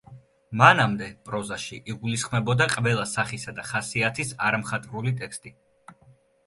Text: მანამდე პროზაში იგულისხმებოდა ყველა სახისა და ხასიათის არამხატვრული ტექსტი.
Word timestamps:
მანამდე 0.61 1.09
პროზაში 1.29 1.77
იგულისხმებოდა 1.93 2.67
ყველა 2.73 3.07
სახისა 3.13 3.55
და 3.61 3.67
ხასიათის 3.73 4.35
არამხატვრული 4.51 5.19
ტექსტი. 5.23 5.55